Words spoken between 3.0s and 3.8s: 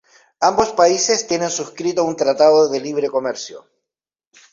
comercio.